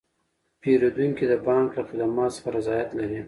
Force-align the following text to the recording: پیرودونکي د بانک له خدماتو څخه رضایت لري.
پیرودونکي 0.61 1.25
د 1.31 1.33
بانک 1.45 1.69
له 1.77 1.83
خدماتو 1.89 2.35
څخه 2.37 2.47
رضایت 2.57 2.89
لري. 2.99 3.19